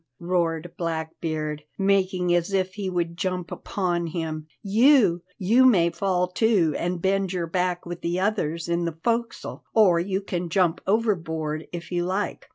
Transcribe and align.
roared 0.19 0.73
Blackbeard, 0.79 1.61
making 1.77 2.33
as 2.33 2.53
if 2.53 2.73
he 2.73 2.89
would 2.89 3.15
jump 3.15 3.51
upon 3.51 4.07
him; 4.07 4.47
"you! 4.63 5.21
You 5.37 5.63
may 5.65 5.91
fall 5.91 6.27
to 6.29 6.73
and 6.75 6.99
bend 6.99 7.33
your 7.33 7.45
back 7.45 7.85
with 7.85 8.01
the 8.01 8.19
others 8.19 8.67
in 8.67 8.85
the 8.85 8.97
forecastle, 9.03 9.63
or 9.75 9.99
you 9.99 10.19
can 10.21 10.49
jump 10.49 10.81
overboard 10.87 11.67
if 11.71 11.91
you 11.91 12.03
like. 12.03 12.49